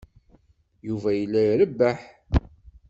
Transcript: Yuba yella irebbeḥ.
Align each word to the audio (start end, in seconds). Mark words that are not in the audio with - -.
Yuba 0.87 1.09
yella 1.19 1.39
irebbeḥ. 1.53 1.99